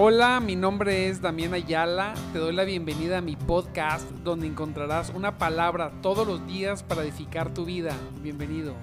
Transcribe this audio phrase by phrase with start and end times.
[0.00, 2.14] Hola, mi nombre es Damián Ayala.
[2.32, 7.02] Te doy la bienvenida a mi podcast donde encontrarás una palabra todos los días para
[7.02, 7.90] edificar tu vida.
[8.22, 8.76] Bienvenido.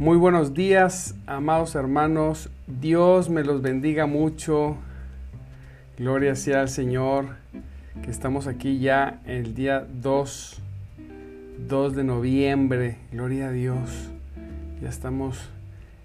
[0.00, 2.50] Muy buenos días, amados hermanos.
[2.66, 4.76] Dios me los bendiga mucho.
[5.96, 7.36] Gloria sea al Señor,
[8.02, 10.62] que estamos aquí ya el día 2,
[11.66, 12.98] 2 de noviembre.
[13.10, 14.10] Gloria a Dios.
[14.80, 15.50] Ya estamos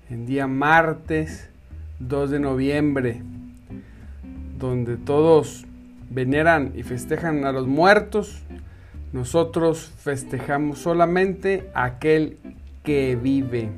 [0.09, 1.49] en día martes
[1.99, 3.21] 2 de noviembre,
[4.57, 5.65] donde todos
[6.09, 8.41] veneran y festejan a los muertos.
[9.11, 12.37] Nosotros festejamos solamente aquel
[12.83, 13.69] que vive,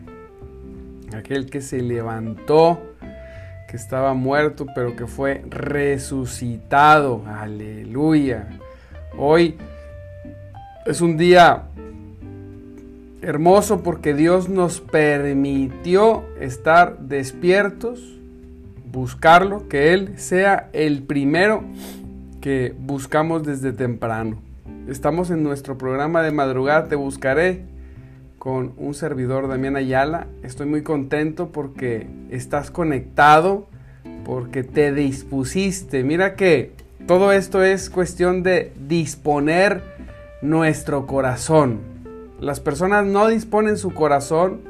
[1.13, 2.81] aquel que se levantó,
[3.70, 7.23] que estaba muerto, pero que fue resucitado.
[7.27, 8.48] Aleluya.
[9.17, 9.57] Hoy
[10.85, 11.63] es un día
[13.21, 18.20] hermoso porque Dios nos permitió estar despiertos,
[18.91, 21.63] buscarlo, que Él sea el primero
[22.40, 24.37] que buscamos desde temprano.
[24.87, 27.63] Estamos en nuestro programa de madrugada, te buscaré
[28.37, 30.27] con un servidor Damián Ayala.
[30.43, 33.68] Estoy muy contento porque estás conectado,
[34.24, 36.04] porque te dispusiste.
[36.04, 36.74] Mira que
[37.07, 39.96] todo esto es cuestión de disponer
[40.49, 41.79] nuestro corazón.
[42.40, 44.62] Las personas no disponen su corazón,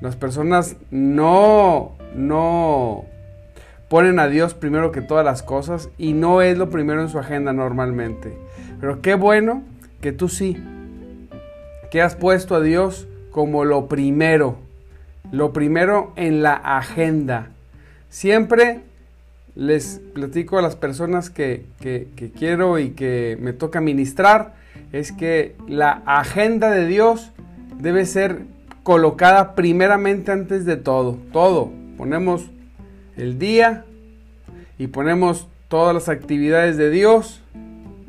[0.00, 3.04] las personas no, no
[3.88, 7.18] ponen a Dios primero que todas las cosas y no es lo primero en su
[7.18, 8.36] agenda normalmente.
[8.80, 9.62] Pero qué bueno
[10.00, 10.56] que tú sí,
[11.90, 14.56] que has puesto a Dios como lo primero,
[15.30, 17.50] lo primero en la agenda.
[18.08, 18.80] Siempre
[19.54, 24.54] les platico a las personas que, que, quiero y que me toca ministrar,
[24.92, 27.32] es que la agenda de Dios
[27.78, 28.42] debe ser
[28.82, 31.72] colocada primeramente antes de todo, todo.
[31.96, 32.44] Ponemos
[33.16, 33.84] el día
[34.78, 37.42] y ponemos todas las actividades de Dios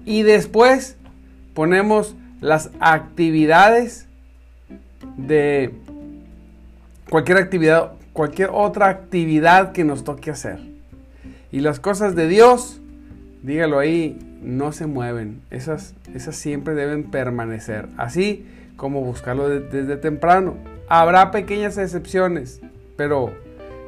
[0.06, 0.98] y después
[1.54, 4.08] ponemos las actividades
[5.18, 5.74] de
[7.10, 10.60] cualquier actividad, cualquier otra actividad que nos toque hacer.
[11.52, 12.82] Y las cosas de Dios,
[13.44, 15.42] dígalo ahí, no se mueven.
[15.52, 17.88] Esas, esas siempre deben permanecer.
[17.98, 20.56] Así como buscarlo desde temprano.
[20.88, 22.62] Habrá pequeñas excepciones,
[22.96, 23.34] pero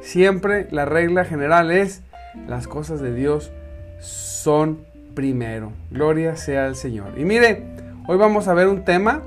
[0.00, 2.02] siempre la regla general es
[2.46, 3.50] las cosas de Dios
[4.00, 4.80] son
[5.14, 5.72] primero.
[5.90, 7.18] Gloria sea al Señor.
[7.18, 7.80] Y mire,
[8.10, 9.22] Hoy vamos a ver un tema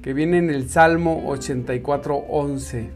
[0.00, 2.88] que viene en el Salmo 84.11.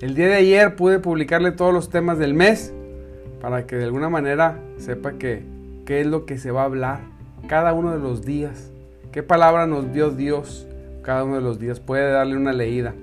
[0.00, 2.72] El día de ayer pude publicarle todos los temas del mes
[3.42, 5.42] para que de alguna manera sepa que
[5.84, 7.00] qué es lo que se va a hablar
[7.48, 8.70] cada uno de los días.
[9.10, 10.68] ¿Qué palabra nos dio Dios
[11.02, 11.80] cada uno de los días?
[11.80, 12.94] Puede darle una leída.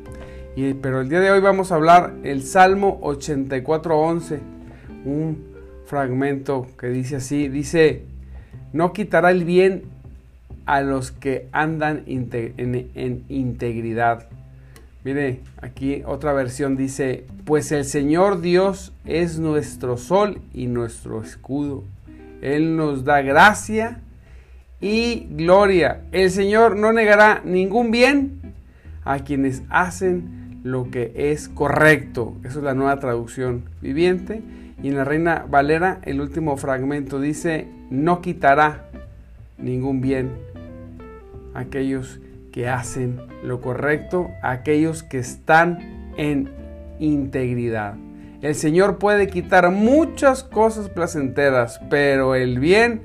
[0.56, 4.40] Y, pero el día de hoy vamos a hablar el Salmo 84.11,
[5.04, 5.44] un
[5.86, 8.06] fragmento que dice así, dice,
[8.72, 9.84] no quitará el bien
[10.66, 14.30] a los que andan en, integridad.
[15.04, 21.84] Mire, aquí otra versión dice, pues el Señor Dios es nuestro sol y nuestro escudo.
[22.42, 24.02] Él nos da gracia
[24.82, 26.02] y gloria.
[26.12, 28.54] El Señor no negará ningún bien
[29.06, 32.36] a quienes hacen lo que es correcto.
[32.44, 34.42] Esa es la nueva traducción viviente.
[34.84, 38.90] Y en la Reina Valera, el último fragmento dice, no quitará
[39.58, 40.32] ningún bien
[41.54, 42.20] aquellos
[42.52, 46.50] que hacen lo correcto, aquellos que están en
[47.00, 47.96] integridad.
[48.42, 53.02] El Señor puede quitar muchas cosas placenteras, pero el bien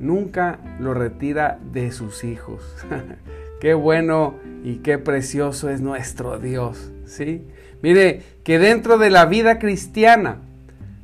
[0.00, 2.62] nunca lo retira de sus hijos.
[3.60, 4.34] qué bueno
[4.64, 7.44] y qué precioso es nuestro Dios, ¿sí?
[7.82, 10.38] Mire, que dentro de la vida cristiana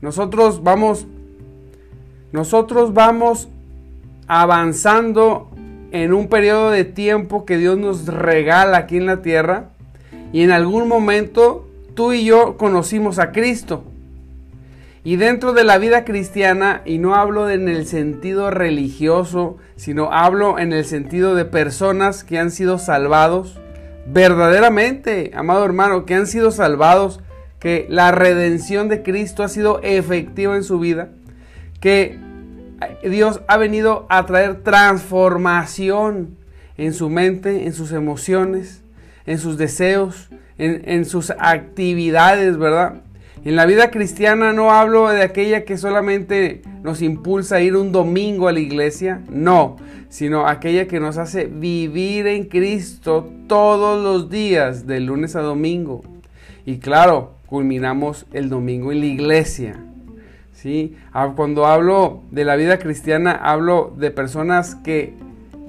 [0.00, 1.06] nosotros vamos
[2.32, 3.48] nosotros vamos
[4.26, 5.53] avanzando
[5.94, 9.70] en un periodo de tiempo que Dios nos regala aquí en la tierra
[10.32, 13.84] y en algún momento tú y yo conocimos a Cristo.
[15.04, 20.58] Y dentro de la vida cristiana, y no hablo en el sentido religioso, sino hablo
[20.58, 23.60] en el sentido de personas que han sido salvados,
[24.04, 27.20] verdaderamente, amado hermano, que han sido salvados,
[27.60, 31.10] que la redención de Cristo ha sido efectiva en su vida,
[31.80, 32.18] que
[33.02, 36.36] Dios ha venido a traer transformación
[36.76, 38.82] en su mente, en sus emociones,
[39.26, 40.28] en sus deseos,
[40.58, 43.02] en, sus actividades, ¿verdad?
[43.44, 47.92] En la vida cristiana no hablo de aquella que solamente nos impulsa a ir un
[47.92, 49.76] domingo a la iglesia, no,
[50.08, 56.02] sino aquella que nos hace vivir en Cristo todos los días, de lunes a domingo.
[56.64, 59.84] Y claro, culminamos el domingo en la iglesia.
[60.64, 60.96] ¿Sí?
[61.36, 65.12] Cuando hablo de la vida cristiana, hablo de personas que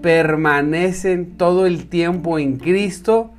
[0.01, 3.30] permanecen todo el tiempo en Cristo,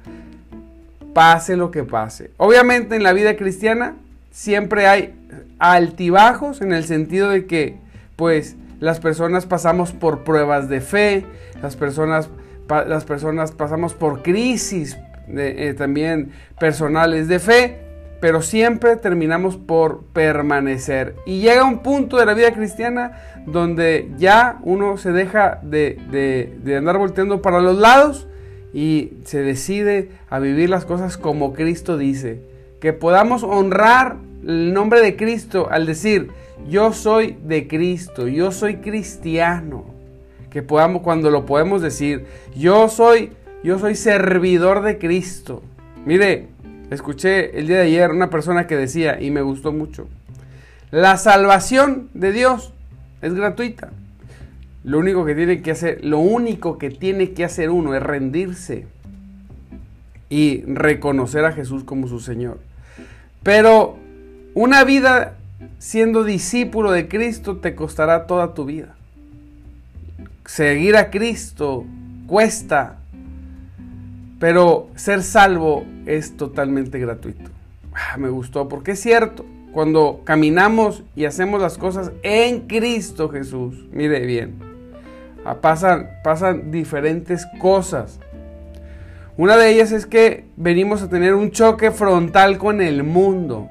[1.15, 2.31] pase lo que pase.
[2.37, 3.95] Obviamente en la vida cristiana
[4.31, 5.15] siempre hay
[5.59, 7.79] altibajos en el sentido de que,
[8.17, 11.25] pues, las personas pasamos por pruebas de fe,
[11.63, 12.29] las personas,
[12.69, 14.99] las personas pasamos por crisis
[15.29, 17.86] eh, también personales de fe,
[18.21, 21.17] pero siempre terminamos por permanecer.
[21.27, 23.13] Y llega un punto de la vida cristiana
[23.47, 25.99] donde ya uno se deja de,
[26.63, 28.27] de andar volteando para los lados
[28.73, 32.41] y se decide a vivir las cosas como Cristo dice.
[32.81, 34.17] Que podamos honrar
[34.47, 36.31] el nombre de Cristo al decir,
[36.69, 39.85] yo soy de Cristo, yo soy cristiano.
[40.51, 43.33] Que podamos, cuando lo podemos decir, yo soy,
[43.63, 45.63] yo soy servidor de Cristo.
[46.05, 46.49] Mire,
[46.91, 50.09] escuché el día de ayer una persona que decía, y me gustó mucho,
[50.91, 52.73] la salvación de Dios
[53.23, 53.91] es gratuita.
[54.85, 58.87] Lo único que tiene que hacer, lo único que tiene que hacer uno es rendirse
[60.29, 62.61] y reconocer a Jesús como su Señor.
[63.43, 63.97] Pero
[64.55, 65.35] una vida
[65.79, 68.95] siendo discípulo de Cristo te costará toda tu vida.
[70.45, 71.85] Seguir a Cristo
[72.27, 72.99] cuesta,
[74.47, 77.51] pero ser salvo es totalmente gratuito.
[77.93, 83.87] Ah, me gustó porque es cierto, cuando caminamos y hacemos las cosas en Cristo Jesús,
[83.91, 84.55] mire bien,
[85.45, 88.21] ah, pasan, pasan diferentes cosas.
[89.37, 93.69] Una de ellas es que venimos a tener un choque frontal con el mundo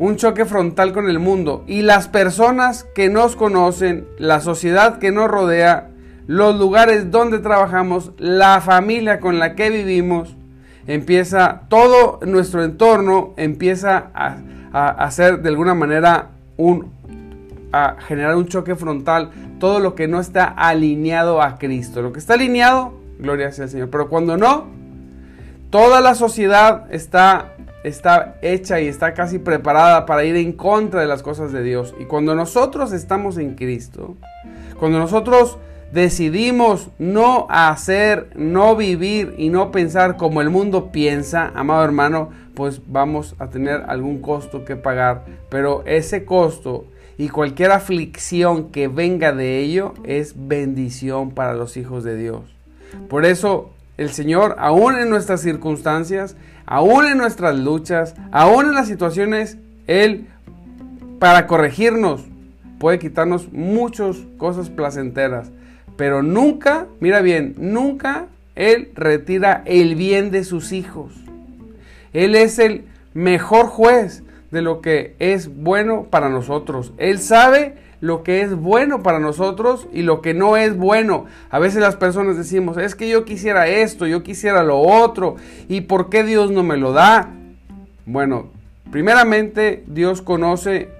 [0.00, 5.12] un choque frontal con el mundo y las personas que nos conocen, la sociedad que
[5.12, 5.90] nos rodea,
[6.28, 10.36] los lugares donde trabajamos, la familia con la que vivimos,
[10.86, 14.36] empieza todo nuestro entorno empieza a,
[14.72, 16.28] hacer de alguna manera
[16.58, 16.92] un
[17.72, 22.02] a generar un choque frontal, todo lo que no está alineado a Cristo.
[22.02, 23.88] Lo que está alineado, gloria sea al Señor.
[23.88, 24.66] Pero cuando no,
[25.70, 27.54] toda la sociedad está
[27.84, 31.94] está hecha y está casi preparada para ir en contra de las cosas de Dios.
[31.98, 34.16] Y cuando nosotros estamos en Cristo,
[34.78, 35.58] cuando nosotros
[35.92, 42.82] decidimos no hacer, no vivir y no pensar como el mundo piensa, amado hermano, pues
[42.86, 45.24] vamos a tener algún costo que pagar.
[45.48, 46.86] Pero ese costo
[47.16, 52.42] y cualquier aflicción que venga de ello es bendición para los hijos de Dios.
[53.08, 56.36] Por eso el Señor, aún en nuestras circunstancias,
[56.66, 59.58] aún en nuestras luchas, aún en las situaciones,
[59.88, 60.28] Él,
[61.18, 62.24] para corregirnos,
[62.78, 65.50] puede quitarnos muchas cosas placenteras.
[65.98, 71.12] Pero nunca, mira bien, nunca Él retira el bien de sus hijos.
[72.12, 72.84] Él es el
[73.14, 74.22] mejor juez
[74.52, 76.92] de lo que es bueno para nosotros.
[76.98, 81.24] Él sabe lo que es bueno para nosotros y lo que no es bueno.
[81.50, 85.34] A veces las personas decimos, es que yo quisiera esto, yo quisiera lo otro,
[85.68, 87.28] ¿y por qué Dios no me lo da?
[88.06, 88.50] Bueno,
[88.92, 90.90] primeramente Dios conoce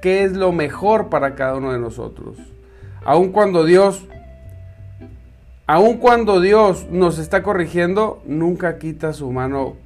[0.00, 2.38] qué es lo mejor para cada uno de nosotros.
[3.04, 4.06] Aun cuando Dios
[5.66, 9.76] aun cuando Dios nos está corrigiendo, nunca quita su mano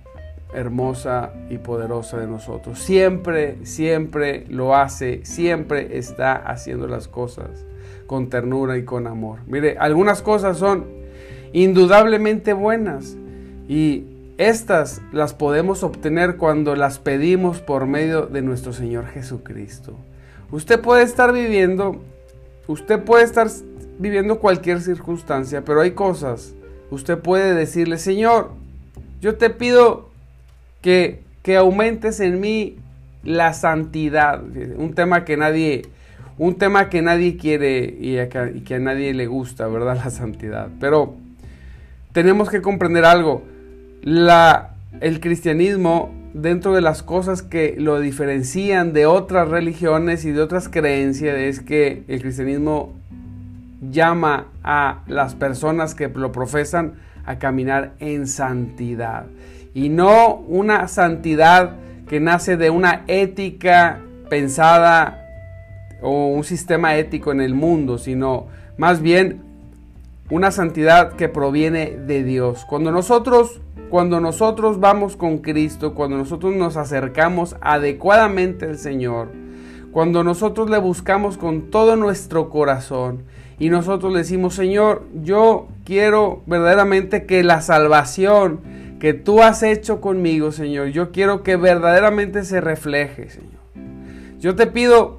[0.53, 2.79] hermosa y poderosa de nosotros.
[2.79, 7.65] Siempre, siempre lo hace, siempre está haciendo las cosas
[8.07, 9.41] con ternura y con amor.
[9.47, 10.87] Mire, algunas cosas son
[11.53, 13.17] indudablemente buenas
[13.69, 14.05] y
[14.39, 19.97] estas las podemos obtener cuando las pedimos por medio de nuestro Señor Jesucristo.
[20.51, 22.01] Usted puede estar viviendo,
[22.67, 23.49] usted puede estar
[24.01, 26.55] viviendo cualquier circunstancia, pero hay cosas.
[26.91, 28.53] Usted puede decirle, Señor,
[29.21, 30.09] yo te pido
[30.81, 31.23] que,
[31.59, 32.77] aumentes en mí
[33.23, 34.43] la santidad,
[34.77, 35.83] un tema que nadie,
[36.39, 38.17] un tema que nadie quiere y
[38.63, 39.97] que a nadie le gusta, ¿verdad?
[40.05, 40.69] La santidad.
[40.81, 41.15] Pero
[42.13, 43.43] tenemos que comprender algo.
[44.03, 50.41] La, el cristianismo, dentro de las cosas que lo diferencian de otras religiones y de
[50.41, 52.95] otras creencias, es que el cristianismo
[53.81, 56.95] llama a las personas que lo profesan
[57.25, 59.27] a caminar en santidad
[59.75, 61.77] y no una santidad
[62.09, 65.27] que nace de una ética pensada
[66.03, 68.47] o un sistema ético en el mundo, sino
[68.79, 69.43] más bien
[70.31, 72.65] una santidad que proviene de Dios.
[72.65, 73.61] Cuando nosotros
[73.91, 79.33] cuando nosotros vamos con Cristo, cuando nosotros nos acercamos adecuadamente al Señor,
[79.93, 83.25] cuando nosotros le buscamos con todo nuestro corazón
[83.59, 88.61] y nosotros le decimos, Señor, yo quiero verdaderamente que la salvación
[89.01, 93.61] que tú has hecho conmigo, Señor, yo quiero que verdaderamente se refleje, Señor.
[94.39, 95.19] Yo te pido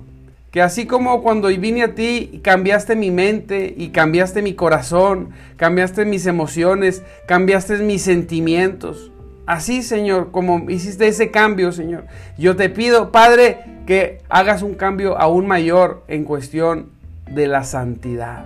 [0.51, 6.06] que así como cuando vine a ti cambiaste mi mente y cambiaste mi corazón, cambiaste
[6.06, 9.12] mis emociones, cambiaste mis sentimientos.
[9.46, 12.06] Así, Señor, como hiciste ese cambio, Señor.
[12.38, 13.60] Yo te pido, Padre,
[13.91, 16.91] que hagas un cambio aún mayor en cuestión
[17.29, 18.45] de la santidad.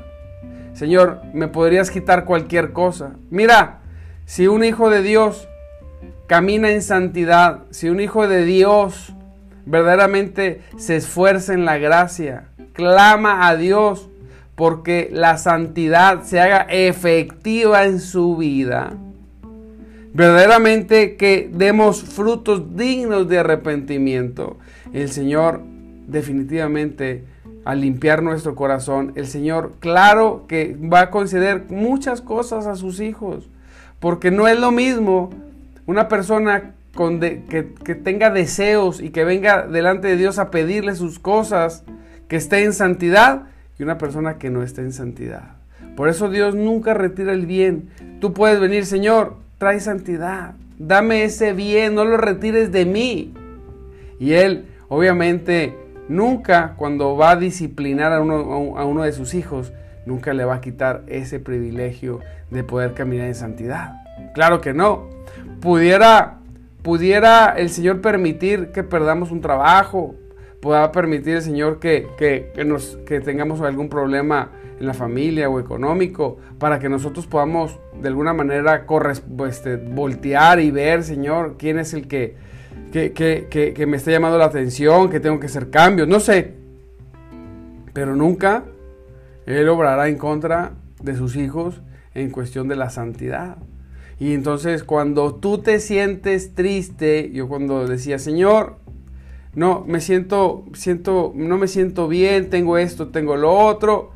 [0.73, 3.11] Señor, me podrías quitar cualquier cosa.
[3.29, 3.77] Mira,
[4.25, 5.47] si un hijo de Dios
[6.25, 9.13] camina en santidad, si un hijo de Dios
[9.67, 14.09] verdaderamente se esfuerza en la gracia, clama a Dios
[14.55, 18.93] porque la santidad se haga efectiva en su vida,
[20.11, 24.57] verdaderamente que demos frutos dignos de arrepentimiento,
[25.01, 25.61] el Señor
[26.07, 27.23] definitivamente
[27.65, 32.99] al limpiar nuestro corazón, el Señor claro que va a conceder muchas cosas a sus
[32.99, 33.49] hijos,
[33.99, 35.31] porque no es lo mismo
[35.87, 41.83] una persona que, tenga deseos y que venga delante de Dios a pedirle sus cosas,
[42.27, 43.43] que esté en santidad,
[43.77, 45.55] y una persona que no esté en santidad.
[45.97, 47.89] Por eso Dios nunca retira el bien.
[48.21, 50.53] Tú puedes venir, Señor, trae santidad.
[50.79, 53.33] Dame ese bien, no lo retires de mí.
[54.19, 55.77] Y Él, obviamente,
[56.07, 59.73] nunca cuando va a disciplinar a uno, a uno de sus hijos,
[60.05, 62.19] nunca le va a quitar ese privilegio
[62.51, 64.01] de poder caminar en santidad.
[64.33, 65.09] Claro que no.
[65.61, 66.39] Pudiera
[66.85, 70.13] pudiera el Señor permitir que perdamos un trabajo,
[70.61, 76.37] pueda permitir el Señor que, nos, que tengamos algún problema en la familia o económico,
[76.59, 78.85] para que nosotros podamos de alguna manera
[79.47, 82.35] este, voltear y ver, Señor, quién es el que,
[82.91, 83.13] que,
[83.75, 86.53] que, me está llamando la atención, que tengo que hacer cambios, no sé.
[87.93, 88.63] Pero nunca
[89.45, 91.81] Él obrará en contra de sus hijos
[92.13, 93.57] en cuestión de la santidad.
[94.19, 98.77] Y entonces cuando tú te sientes triste, yo cuando decía, Señor,
[99.55, 104.11] no, me siento, siento, no me siento bien, tengo esto, tengo lo otro,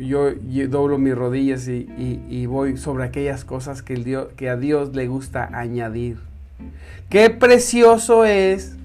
[0.00, 0.32] yo,
[0.68, 5.06] doblo mis rodillas y, voy sobre aquellas cosas que, el Dios, que a Dios le
[5.06, 6.29] gusta añadir.
[7.08, 8.76] Qué precioso es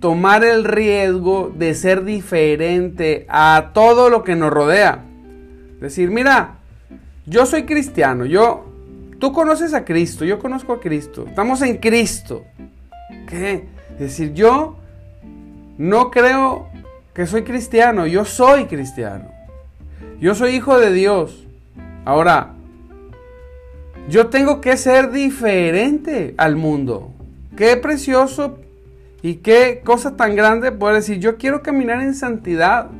[0.00, 5.04] tomar el riesgo de ser diferente a todo lo que nos rodea.
[5.80, 6.56] Decir, mira,
[7.26, 8.66] yo soy cristiano, yo,
[9.18, 12.44] tú conoces a Cristo, yo conozco a Cristo, estamos en Cristo.
[13.28, 13.66] ¿Qué?
[13.98, 14.76] Decir, yo
[15.78, 16.68] no creo
[17.14, 19.30] que soy cristiano, yo soy cristiano.
[20.20, 21.46] Yo soy hijo de Dios.
[22.04, 22.55] Ahora,
[24.08, 27.12] yo tengo que ser diferente al mundo.
[27.56, 28.58] Qué precioso
[29.22, 32.90] y qué cosa tan grande poder decir, yo quiero caminar en santidad.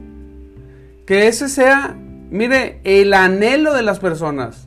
[1.06, 1.96] Que ese sea
[2.30, 4.66] Mire, el anhelo de las personas.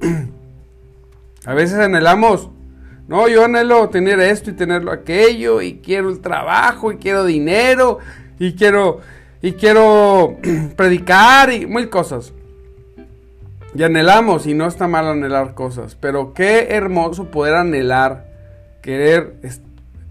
[1.46, 2.50] A veces anhelamos,
[3.06, 7.98] no, yo anhelo tener esto y tenerlo aquello, y quiero el trabajo, y quiero dinero,
[8.38, 9.00] y quiero,
[9.40, 10.36] y quiero
[10.76, 12.32] predicar, y mil cosas.
[13.74, 18.26] Y anhelamos, y no está mal anhelar cosas, pero qué hermoso poder anhelar,
[18.82, 19.34] querer,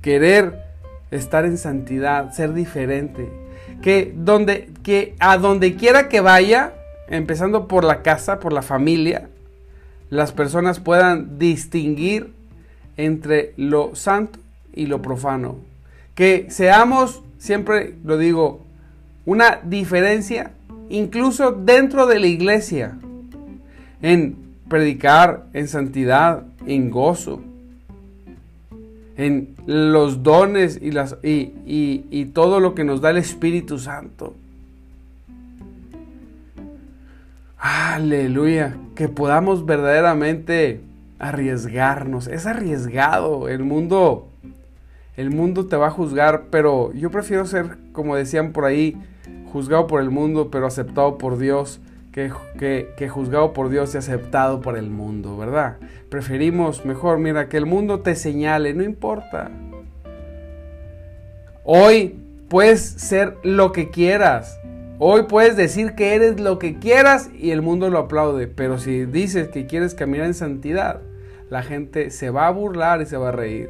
[0.02, 0.64] querer
[1.12, 3.30] estar en santidad, ser diferente,
[3.82, 6.74] que, donde, que a donde quiera que vaya,
[7.08, 9.30] empezando por la casa, por la familia,
[10.10, 12.34] las personas puedan distinguir
[12.98, 14.40] entre lo santo
[14.74, 15.56] y lo profano.
[16.16, 18.62] Que seamos, siempre lo digo,
[19.26, 20.52] una diferencia
[20.90, 22.98] incluso dentro de la iglesia,
[24.04, 24.36] en
[24.70, 27.42] predicar en santidad, en gozo,
[29.18, 34.36] en los dones y, las, y, todo lo que nos da el Espíritu Santo.
[37.58, 40.82] Aleluya, que podamos verdaderamente
[41.18, 42.28] arriesgarnos.
[42.28, 43.48] Es arriesgado.
[43.48, 44.28] El mundo,
[45.16, 48.98] el mundo te va a juzgar, pero yo prefiero ser, como decían por ahí,
[49.54, 51.80] juzgado por el mundo, pero aceptado por Dios
[52.14, 55.78] que, juzgado por Dios y aceptado por el mundo, ¿verdad?
[56.10, 59.50] Preferimos mejor, mira, que el mundo te señale, no importa.
[61.64, 64.60] Hoy puedes ser lo que quieras.
[65.00, 68.48] Hoy puedes decir que eres lo que quieras y el mundo lo aplaude.
[68.48, 71.02] Pero si dices que quieres caminar en santidad,
[71.50, 73.70] la gente se va a burlar y se va a reír.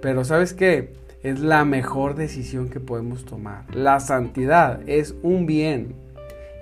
[0.00, 0.94] Pero sabes qué?
[1.22, 3.64] Es la mejor decisión que podemos tomar.
[3.74, 5.94] La santidad es un bien.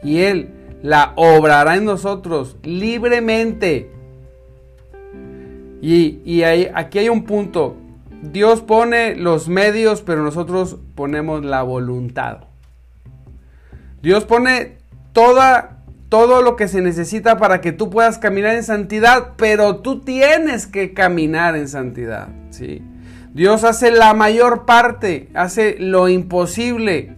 [0.03, 3.91] Y Él la obrará en nosotros libremente.
[5.81, 6.43] Y,
[6.75, 7.77] aquí hay un punto.
[8.23, 12.39] Dios pone los medios, pero nosotros ponemos la voluntad.
[14.03, 14.79] Dios pone
[15.13, 20.01] toda, todo lo que se necesita para que tú puedas caminar en santidad, pero tú
[20.01, 22.29] tienes que caminar en santidad.
[22.51, 22.83] ¿sí?
[23.35, 27.15] Dios hace la mayor parte, hace lo imposible,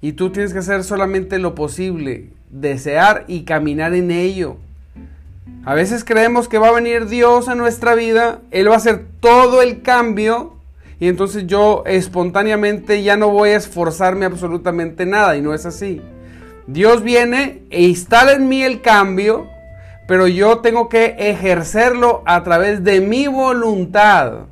[0.00, 4.56] y tú tienes que hacer solamente lo posible, desear y caminar en ello.
[5.64, 9.04] A veces creemos que va a venir Dios a nuestra vida, Él va a hacer
[9.20, 10.54] todo el cambio
[11.00, 16.00] y entonces yo espontáneamente ya no voy a esforzarme absolutamente nada y no es así.
[16.66, 19.46] Dios viene e instala en mí el cambio,
[20.06, 24.46] pero yo tengo que ejercerlo a través de mi voluntad.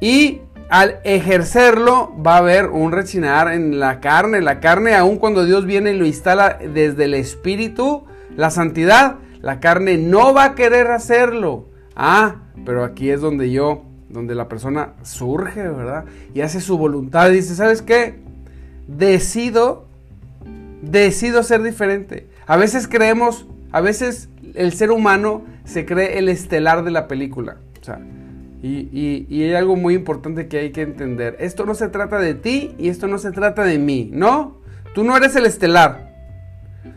[0.00, 0.40] Y
[0.70, 4.40] al ejercerlo va a haber un rechinar en la carne.
[4.40, 8.04] La carne, aun cuando Dios viene y lo instala desde el espíritu,
[8.36, 11.66] la santidad, la carne no va a querer hacerlo.
[11.96, 16.04] Ah, pero aquí es donde yo, donde la persona surge, ¿verdad?
[16.34, 18.20] Y hace su voluntad y dice, ¿sabes qué?
[18.86, 19.86] Decido,
[20.82, 22.28] decido ser diferente.
[22.46, 27.56] A veces creemos, a veces el ser humano se cree el estelar de la película.
[27.80, 27.98] O sea,
[28.62, 31.36] y, hay algo muy importante que hay que entender.
[31.40, 34.58] Esto no se trata de ti y esto no se trata de mí, ¿no?
[34.94, 36.10] Tú no eres el estelar.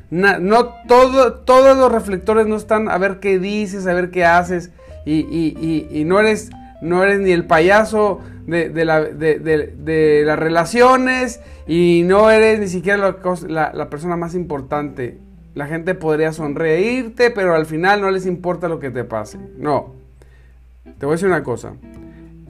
[0.10, 4.72] no todo, todos los reflectores no están a ver qué dices, a ver qué haces.
[5.06, 6.50] Y, no, eres,
[6.82, 13.16] no eres ni el payaso de, de, las relaciones y no eres ni siquiera
[13.48, 15.20] la, la persona más importante.
[15.56, 19.38] La gente podría sonreírte, pero al final no les importa lo que te pase.
[19.58, 20.03] No.
[20.84, 21.74] Te voy a decir una cosa.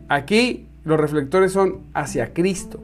[0.10, 2.82] Aquí los reflectores son hacia Cristo.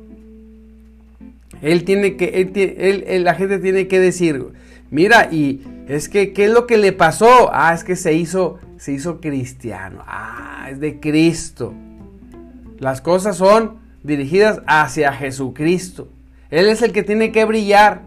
[1.61, 4.45] Él tiene que, la gente tiene que decir,
[4.91, 7.49] mira, y es que, ¿qué es lo que le pasó?
[7.51, 10.03] Ah, es que se hizo, se hizo cristiano.
[10.07, 11.73] Ah, es de Cristo.
[12.77, 16.07] Las cosas son dirigidas hacia Jesucristo.
[16.49, 18.03] Él es el que tiene que brillar.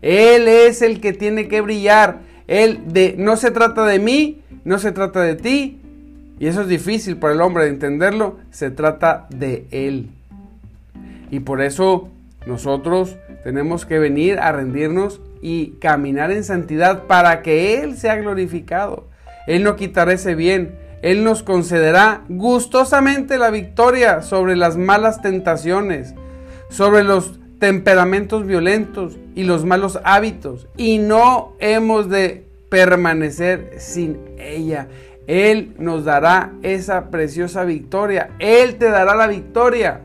[0.00, 2.20] Él es el que tiene que brillar.
[2.46, 5.80] Él de, no se trata de mí, no se trata de ti,
[6.38, 8.38] y eso es difícil para el hombre de entenderlo.
[8.50, 10.10] Se trata de Él.
[11.30, 12.08] Y por eso
[12.46, 19.08] nosotros tenemos que venir a rendirnos y caminar en santidad para que Él sea glorificado.
[19.46, 20.76] Él no quitará ese bien.
[21.02, 26.14] Él nos concederá gustosamente la victoria sobre las malas tentaciones,
[26.68, 30.68] sobre los temperamentos violentos y los malos hábitos.
[30.76, 34.88] Y no hemos de permanecer sin ella.
[35.26, 38.30] Él nos dará esa preciosa victoria.
[38.38, 40.00] Él te dará la victoria.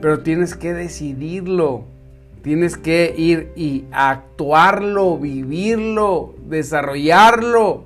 [0.00, 1.84] Pero tienes que decidirlo.
[2.42, 7.84] Tienes que ir y actuarlo, vivirlo, desarrollarlo.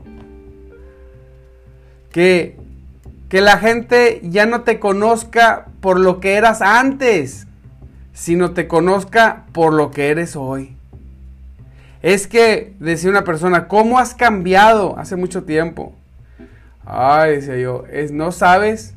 [2.12, 2.56] Que,
[3.28, 7.48] que la gente ya no te conozca por lo que eras antes,
[8.12, 10.76] sino te conozca por lo que eres hoy.
[12.04, 15.94] Es que, decía una persona, ¿cómo has cambiado hace mucho tiempo?
[16.84, 18.92] Ay, decía yo, es, no sabes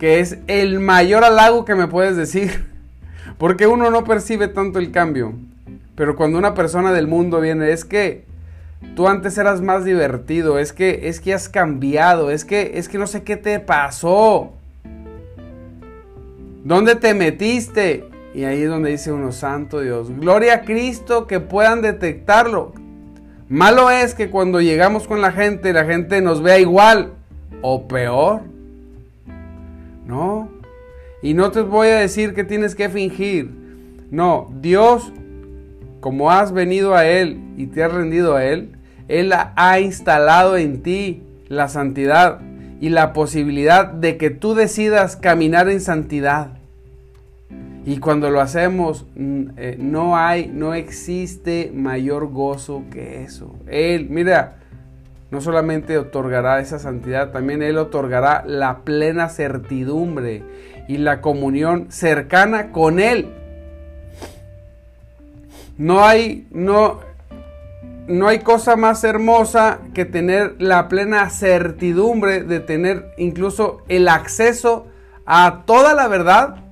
[0.00, 2.66] que es el mayor halago que me puedes decir.
[3.38, 5.32] Porque uno no percibe tanto el cambio.
[5.94, 8.24] Pero cuando una persona del mundo viene, es que
[8.96, 12.98] tú antes eras más divertido, es que es que has cambiado, es que es que
[12.98, 14.54] no sé qué te pasó.
[16.64, 18.09] ¿Dónde te metiste?
[18.34, 22.72] Y ahí es donde dice uno, santo Dios, gloria a Cristo que puedan detectarlo.
[23.48, 27.14] Malo es que cuando llegamos con la gente, la gente nos vea igual
[27.62, 28.42] o peor.
[30.06, 30.48] No.
[31.22, 33.50] Y no te voy a decir que tienes que fingir.
[34.10, 35.12] No, Dios,
[36.00, 38.76] como has venido a Él y te has rendido a Él,
[39.08, 42.40] Él ha instalado en ti la santidad
[42.80, 46.59] y la posibilidad de que tú decidas caminar en santidad.
[47.90, 53.52] Y cuando lo hacemos, mm, eh, no hay, no existe mayor gozo que eso.
[53.66, 54.58] Él, mira,
[55.32, 60.44] no solamente otorgará esa santidad, también Él otorgará la plena certidumbre
[60.86, 63.34] y la comunión cercana con Él.
[65.76, 67.00] No hay, no,
[68.06, 74.86] no hay cosa más hermosa que tener la plena certidumbre de tener incluso el acceso
[75.26, 76.69] a toda la verdad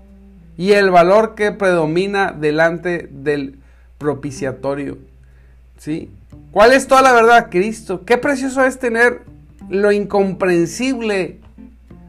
[0.59, 3.59] y el valor que predomina delante del
[3.97, 4.99] propiciatorio.
[5.79, 6.11] ¿Sí?
[6.51, 7.49] ¿Cuál es toda la verdad?
[7.51, 8.05] Cristo.
[8.05, 9.23] Qué precioso es tener
[9.71, 11.39] lo incomprensible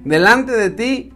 [0.03, 1.13] delante de ti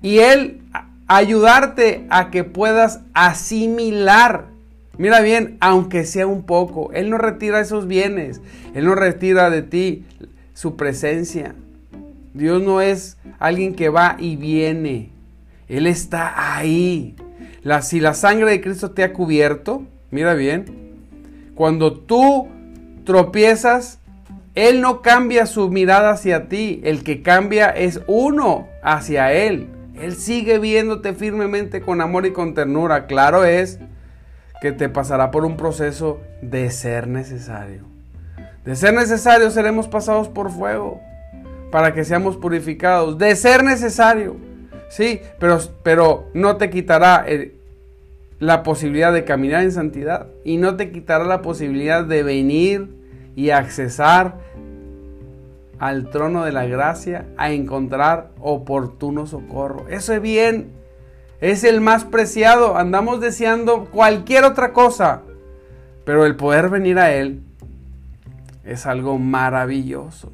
[0.00, 0.60] y Él
[1.08, 4.52] ayudarte a que puedas asimilar
[4.98, 8.40] Mira bien, aunque sea un poco, Él no retira esos bienes,
[8.74, 10.04] Él no retira de ti
[10.52, 11.54] su presencia.
[12.34, 15.10] Dios no es alguien que va y viene,
[15.68, 17.16] Él está ahí.
[17.82, 20.92] Si la sangre de Cristo te ha cubierto, mira bien,
[21.54, 22.48] cuando tú
[23.04, 23.98] tropiezas,
[24.54, 29.68] Él no cambia su mirada hacia ti, el que cambia es uno hacia Él.
[29.94, 33.06] Él sigue viéndote firmemente con amor y con ternura.
[33.06, 33.78] Claro es
[34.60, 37.84] que te pasará por un proceso de ser necesario.
[38.64, 41.00] De ser necesario seremos pasados por fuego
[41.70, 43.18] para que seamos purificados.
[43.18, 44.36] De ser necesario.
[44.92, 47.24] Sí, pero, pero no te quitará
[48.38, 52.88] la posibilidad de caminar en santidad y no te quitará la posibilidad de venir
[53.34, 54.36] y accesar
[55.78, 59.86] al trono de la gracia a encontrar oportuno socorro.
[59.88, 60.82] Eso es bien
[61.42, 62.78] es el más preciado.
[62.78, 65.22] Andamos deseando cualquier otra cosa.
[66.04, 67.42] Pero el poder venir a Él
[68.64, 70.32] es algo maravilloso.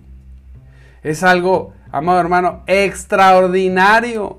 [1.03, 4.39] Es algo, amado hermano, extraordinario.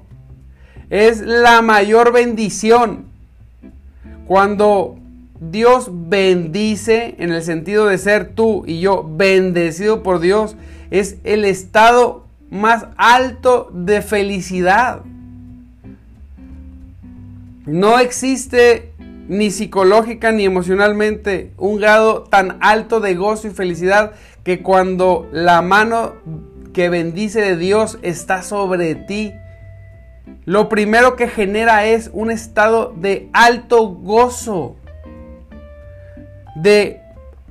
[0.89, 3.05] Es la mayor bendición.
[4.25, 4.97] Cuando
[5.39, 10.55] Dios bendice, en el sentido de ser tú y yo bendecido por Dios,
[10.91, 15.01] es el estado más alto de felicidad.
[17.65, 18.91] No existe
[19.27, 25.61] ni psicológica ni emocionalmente un grado tan alto de gozo y felicidad que cuando la
[25.61, 26.13] mano
[26.73, 29.33] que bendice de Dios está sobre ti,
[30.45, 34.75] lo primero que genera es un estado de alto gozo,
[36.55, 37.01] de,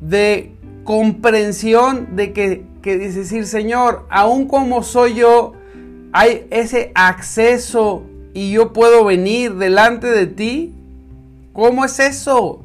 [0.01, 0.53] de
[0.85, 5.53] comprensión de que, que decir, Señor, aún como soy yo,
[6.13, 8.03] hay ese acceso
[8.35, 10.75] y yo puedo venir delante de ti?
[11.53, 12.63] ¿Cómo es eso?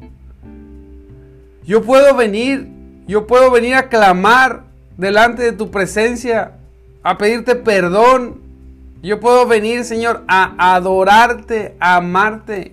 [1.64, 2.68] Yo puedo venir,
[3.06, 4.64] yo puedo venir a clamar
[4.96, 6.52] delante de tu presencia,
[7.02, 8.43] a pedirte perdón.
[9.04, 12.72] Yo puedo venir, Señor, a adorarte, a amarte.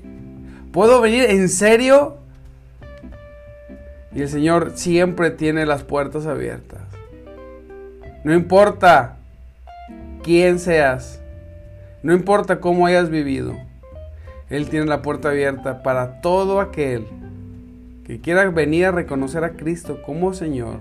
[0.72, 2.20] ¿Puedo venir en serio?
[4.16, 6.80] Y el Señor siempre tiene las puertas abiertas.
[8.24, 9.18] No importa
[10.24, 11.22] quién seas.
[12.02, 13.54] No importa cómo hayas vivido,
[14.50, 17.06] Él tiene la puerta abierta para todo aquel
[18.06, 20.80] que quiera venir a reconocer a Cristo como Señor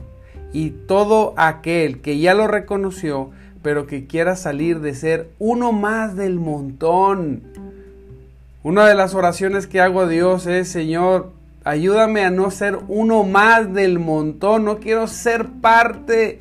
[0.53, 3.33] y todo aquel que ya lo reconoció,
[3.63, 7.43] pero que quiera salir de ser uno más del montón.
[8.63, 11.31] Una de las oraciones que hago a Dios es, Señor,
[11.65, 16.41] ayúdame a no ser uno más del montón, no quiero ser parte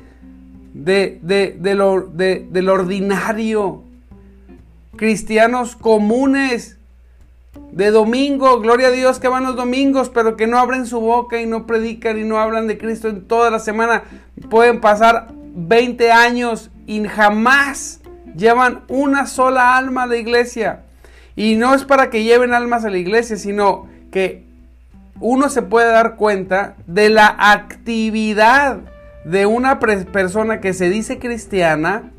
[0.74, 3.82] de, de, lo, del ordinario
[5.00, 6.76] cristianos comunes
[7.72, 11.40] de domingo, gloria a Dios que van los domingos, pero que no abren su boca
[11.40, 14.02] y no predican y no hablan de Cristo en toda la semana.
[14.50, 18.00] Pueden pasar 20 años y jamás
[18.36, 20.82] llevan una sola alma la iglesia.
[21.36, 24.44] Y no es para que lleven almas a la iglesia, sino que
[25.20, 28.78] uno se puede dar cuenta de la actividad
[29.24, 32.10] de una persona que se dice cristiana.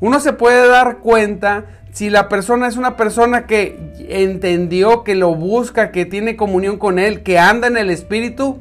[0.00, 3.76] Uno se puede dar cuenta si la persona es una persona que
[4.08, 8.60] entendió, que lo busca, que tiene comunión con Él, que anda en el Espíritu,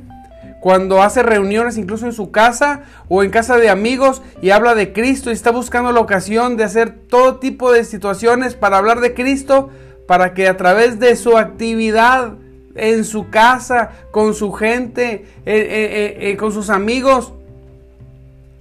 [0.59, 4.91] cuando hace reuniones incluso en su casa o en casa de amigos y habla de
[4.91, 9.13] Cristo y está buscando la ocasión de hacer todo tipo de situaciones para hablar de
[9.13, 9.69] Cristo,
[10.07, 12.33] para que a través de su actividad
[12.75, 17.33] en su casa, con su gente, eh, eh, eh, con sus amigos,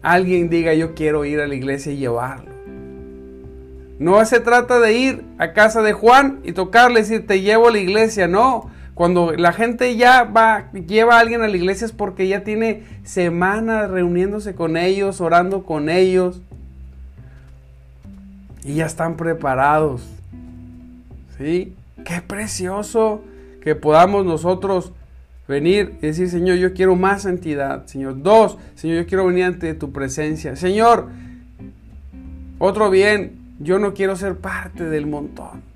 [0.03, 2.57] alguien diga yo quiero ir a la iglesia y llevarlo.
[3.99, 7.69] No se trata de ir a casa de Juan y tocarle y decir te llevo
[7.69, 8.71] a la iglesia, no.
[8.97, 12.83] Cuando la gente ya va, lleva a alguien a la iglesia es porque ya tiene
[13.05, 16.41] semanas reuniéndose con ellos, orando con ellos.
[18.65, 20.09] Y ya están preparados.
[21.37, 21.75] ¿Sí?
[22.07, 23.21] Qué precioso
[23.61, 24.95] que podamos nosotros
[25.47, 27.85] venir y decir, Señor, yo quiero más santidad.
[27.85, 30.57] Señor, dos, Señor, yo quiero venir ante tu presencia.
[30.57, 31.11] Señor,
[32.59, 35.76] otro bien, yo no quiero ser parte del montón.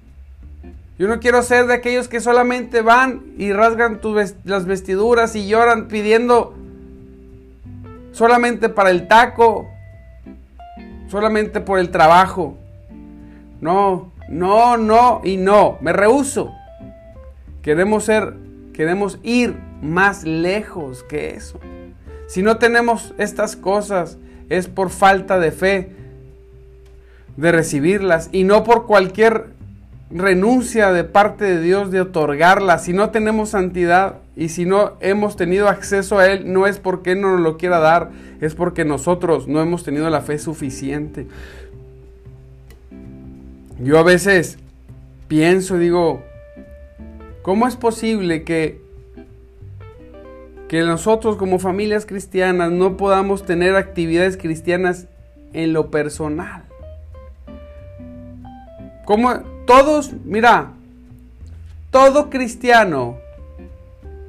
[1.01, 4.03] Yo no quiero ser de aquellos que solamente van y rasgan
[4.45, 6.53] las vestiduras y lloran pidiendo
[8.13, 9.71] solamente para el taco,
[11.09, 12.59] solamente por el trabajo.
[13.63, 15.79] No, no, no y no.
[15.81, 16.53] Me rehuso.
[17.63, 18.35] Queremos ser,
[18.75, 21.59] queremos ir más lejos que eso.
[22.27, 24.19] Si no tenemos estas cosas,
[24.51, 25.97] es por falta de fe
[27.39, 29.59] de recibirlas y no por cualquier
[30.11, 32.79] renuncia de parte de Dios de otorgarla.
[32.79, 37.13] Si no tenemos santidad y si no hemos tenido acceso a Él, no es porque
[37.13, 41.27] Él no nos lo quiera dar, es porque nosotros no hemos tenido la fe suficiente.
[43.79, 44.59] Yo a veces
[45.29, 46.23] pienso, digo,
[47.43, 48.81] ¿cómo es posible que,
[50.69, 55.07] que nosotros como familias cristianas no podamos tener actividades cristianas
[55.53, 56.65] en lo personal?
[59.07, 60.73] Como todos, mira,
[61.91, 63.17] todo cristiano,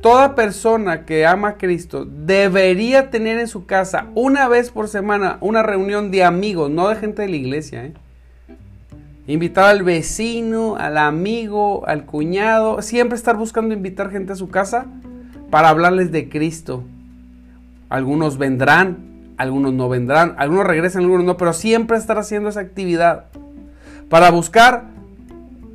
[0.01, 5.37] toda persona que ama a Cristo debería tener en su casa una vez por semana
[5.41, 7.85] una reunión de amigos, no de gente de la iglesia.
[7.85, 7.93] ¿eh?
[9.27, 14.87] Invitar al vecino, al amigo, al cuñado, siempre estar buscando invitar gente a su casa
[15.51, 16.83] para hablarles de Cristo.
[17.89, 23.25] Algunos vendrán, algunos no vendrán, algunos regresan, algunos no, pero siempre estar haciendo esa actividad
[24.09, 24.90] para buscar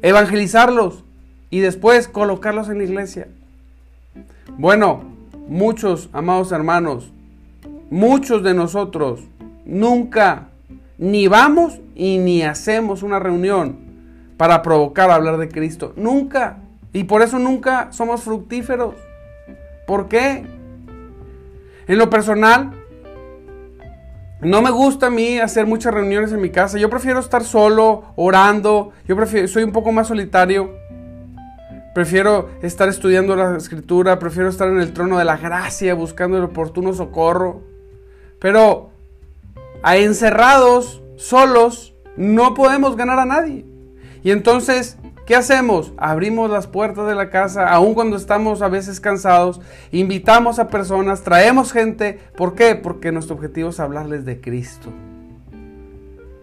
[0.03, 1.05] evangelizarlos
[1.51, 3.29] y después colocarlos en la iglesia.
[4.59, 5.05] Bueno,
[5.49, 7.13] muchos, amados hermanos,
[7.91, 9.21] muchos de nosotros
[9.65, 10.49] nunca
[10.99, 13.77] ni vamos y ni hacemos una reunión
[14.37, 15.93] para provocar a hablar de Cristo.
[15.97, 16.59] Nunca.
[16.93, 18.95] Y por eso nunca somos fructíferos.
[19.87, 20.47] ¿Por qué?
[21.87, 22.73] En lo personal,
[24.41, 26.79] no me gusta a mí hacer muchas reuniones en mi casa.
[26.79, 28.93] Yo prefiero estar solo, orando.
[29.09, 30.75] Yo prefiero, soy un poco más solitario.
[31.95, 34.19] Prefiero estar estudiando la escritura.
[34.19, 37.63] Prefiero estar en el trono de la gracia, buscando el oportuno socorro.
[38.39, 38.91] Pero
[39.83, 43.65] a encerrados, solos, no podemos ganar a nadie.
[44.23, 45.93] Y entonces ¿Qué hacemos?
[45.97, 49.61] Abrimos las puertas de la casa, aun cuando estamos a veces cansados,
[49.91, 52.21] invitamos a personas, traemos gente.
[52.37, 52.77] ¿Por qué?
[52.77, 54.93] Porque nuestro objetivo es hablarles de Cristo,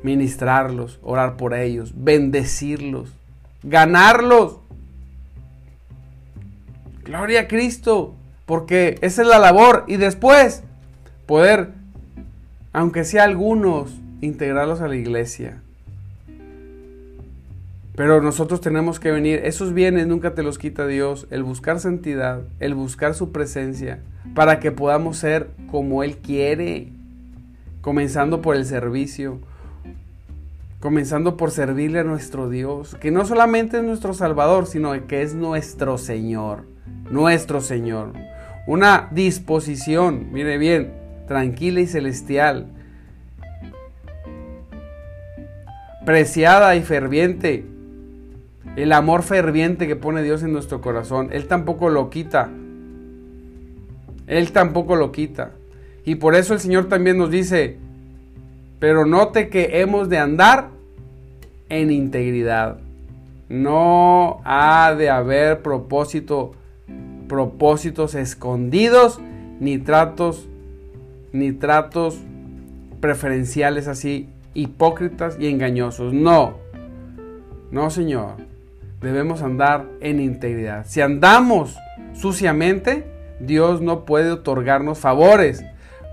[0.03, 3.13] ministrarlos, orar por ellos, bendecirlos,
[3.63, 4.59] ganarlos.
[7.05, 8.15] Gloria a Cristo,
[8.45, 9.85] porque esa es la labor.
[9.87, 10.61] Y después
[11.25, 11.69] poder,
[12.73, 15.62] aunque sea algunos, integrarlos a la iglesia.
[17.95, 22.41] Pero nosotros tenemos que venir, esos bienes nunca te los quita Dios, el buscar santidad,
[22.59, 23.99] el buscar su presencia,
[24.33, 26.87] para que podamos ser como Él quiere,
[27.81, 29.39] comenzando por el servicio,
[30.79, 35.35] comenzando por servirle a nuestro Dios, que no solamente es nuestro Salvador, sino que es
[35.35, 36.65] nuestro Señor,
[37.11, 38.13] nuestro Señor.
[38.65, 40.93] Una disposición, mire bien,
[41.27, 42.65] tranquila y celestial,
[46.05, 47.72] preciada y ferviente
[48.75, 52.49] el amor ferviente que pone Dios en nuestro corazón, Él tampoco lo quita.
[54.25, 55.51] Él tampoco lo quita.
[56.05, 57.77] Y por eso el Señor también nos dice,
[58.79, 60.69] pero note que hemos de andar
[61.69, 62.79] en integridad.
[63.47, 66.53] No ha de haber propósito,
[67.27, 69.19] propósitos escondidos,
[69.59, 70.47] ni tratos,
[71.31, 72.17] ni tratos
[73.01, 76.11] preferenciales así, hipócritas y engañosos.
[76.11, 76.55] No,
[77.69, 78.52] no, Señor
[79.03, 80.85] debemos andar en integridad.
[80.87, 81.77] Si andamos
[82.13, 83.05] suciamente,
[83.39, 85.63] Dios no puede otorgarnos favores,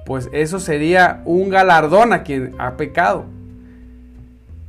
[0.05, 3.24] pues eso sería un galardón a quien ha pecado.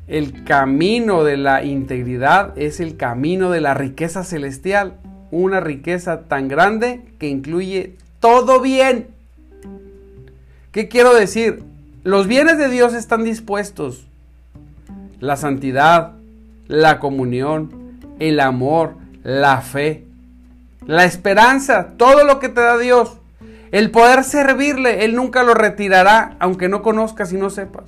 [0.07, 4.97] El camino de la integridad es el camino de la riqueza celestial,
[5.31, 9.07] una riqueza tan grande que incluye todo bien.
[10.71, 11.63] ¿Qué quiero decir?
[12.03, 14.05] Los bienes de Dios están dispuestos.
[15.19, 16.13] La santidad,
[16.67, 17.80] la comunión,
[18.21, 20.05] el amor, la fe,
[20.85, 23.17] la esperanza, todo lo que te da Dios.
[23.71, 27.85] El poder servirle, Él nunca lo retirará, aunque no conozcas y no sepas.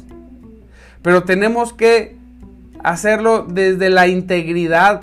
[1.03, 2.15] Pero tenemos que
[2.83, 5.01] hacerlo desde la integridad.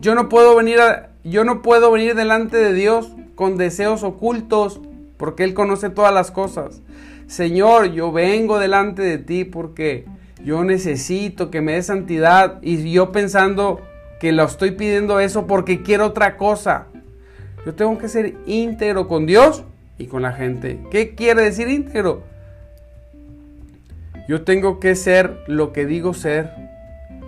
[0.00, 0.80] Yo no puedo venir
[1.24, 4.80] yo no puedo venir delante de Dios con deseos ocultos,
[5.16, 6.80] porque Él conoce todas las cosas.
[7.26, 10.06] Señor, yo vengo delante de ti porque
[10.44, 13.80] yo necesito que me dé santidad y yo pensando
[14.24, 16.86] que lo estoy pidiendo eso porque quiero otra cosa.
[17.66, 19.64] Yo tengo que ser íntegro con Dios
[19.98, 20.80] y con la gente.
[20.90, 22.22] ¿Qué quiere decir íntegro?
[24.26, 26.50] Yo tengo que ser lo que digo ser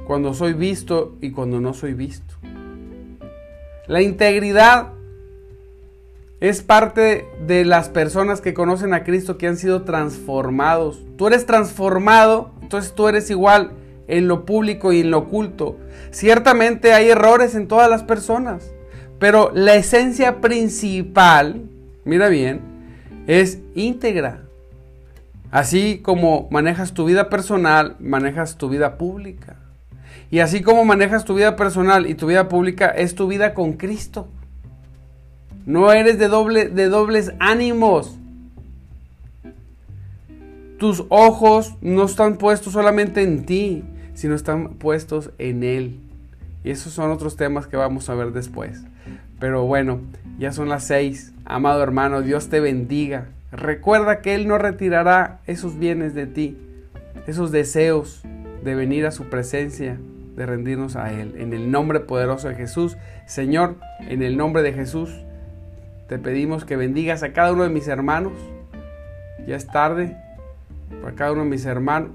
[0.07, 2.35] cuando soy visto y cuando no soy visto.
[3.87, 4.95] La integridad
[6.41, 11.05] es parte de las personas que conocen a Cristo que han sido transformados.
[11.19, 13.73] Tú eres transformado, entonces tú eres igual
[14.09, 15.77] en lo público y en lo oculto.
[16.11, 18.73] Ciertamente hay errores en todas las personas,
[19.19, 21.63] pero la esencia principal,
[22.05, 22.61] mira bien,
[23.27, 24.43] es íntegra.
[25.51, 29.57] Así como manejas tu vida personal, manejas tu vida pública.
[30.31, 33.75] Y así como manejas tu vida personal y tu vida pública, es tu vida con
[33.75, 34.29] Cristo.
[35.65, 38.17] No eres de, doble, de dobles ánimos.
[40.79, 43.85] Tus ojos no están puestos solamente en ti,
[44.17, 46.01] sino están puestos en Él.
[46.65, 48.83] Y esos son otros temas que vamos a ver después.
[49.39, 50.01] Pero bueno,
[50.39, 51.33] ya son las seis.
[51.45, 53.27] Amado hermano, Dios te bendiga.
[53.53, 56.57] Recuerda que Él no retirará esos bienes de ti,
[57.27, 58.23] esos deseos
[58.65, 59.99] de venir a su presencia,
[60.35, 61.35] de rendirnos a Él.
[61.39, 65.11] En el nombre poderoso de Jesús, Señor, en el nombre de Jesús,
[66.09, 68.33] te pedimos que bendigas a cada uno de mis hermanos.
[69.47, 70.17] Ya es tarde,
[71.07, 72.11] a cada uno de mis hermanos,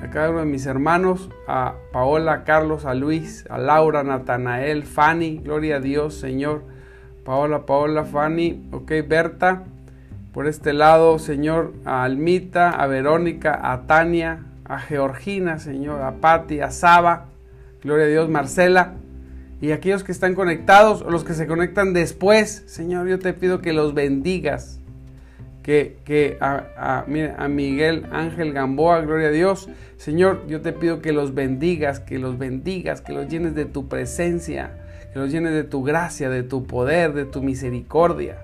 [0.00, 4.04] a cada uno de mis hermanos, a Paola, a Carlos, a Luis, a Laura, a
[4.04, 6.62] Natanael, Fanny, gloria a Dios, Señor.
[7.24, 9.64] Paola, Paola, Fanny, ok, Berta,
[10.32, 16.60] por este lado, Señor, a Almita, a Verónica, a Tania, a Georgina, Señor, a Patti,
[16.60, 17.26] a Saba,
[17.82, 18.94] gloria a Dios, Marcela,
[19.62, 23.62] y aquellos que están conectados o los que se conectan después, Señor, yo te pido
[23.62, 24.80] que los bendigas
[25.64, 29.70] que, a, a, Miguel Ángel Gamboa, gloria a Dios.
[29.96, 33.88] Señor, yo te pido que los bendigas, que los bendigas, que los llenes de tu
[33.88, 34.72] presencia,
[35.12, 38.36] que los llenes de tu gracia, de tu poder, de tu misericordia.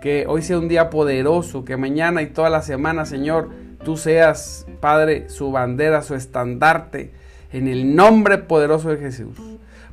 [0.00, 3.50] Que hoy sea un día poderoso, que mañana y toda la semana, Señor,
[3.84, 7.10] tú seas, Padre, su bandera, su estandarte,
[7.52, 9.36] en el nombre poderoso de Jesús.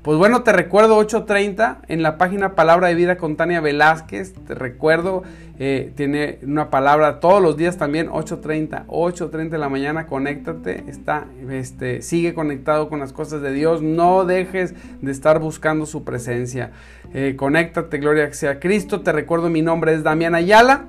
[0.02, 4.34] Pues bueno, te recuerdo 8.30 en la página Palabra de Vida con Tania Velázquez.
[4.34, 5.24] Te recuerdo,
[5.60, 11.26] eh, tiene una palabra todos los días también, 8.30, 8.30 de la mañana, conéctate, está,
[11.50, 16.72] este, sigue conectado con las cosas de Dios, no dejes de estar buscando su presencia.
[17.14, 19.02] Eh, conéctate, gloria sea Cristo.
[19.02, 20.86] Te recuerdo, mi nombre es Damián Ayala.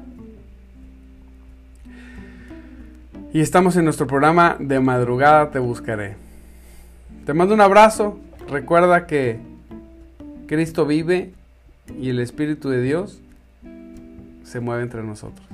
[3.33, 6.15] Y estamos en nuestro programa de madrugada Te Buscaré.
[7.27, 8.19] Te mando un abrazo,
[8.51, 9.39] Recuerda que
[10.49, 11.31] Cristo vive
[12.01, 13.21] y el Espíritu de Dios
[14.43, 15.47] se mueve entre nosotros.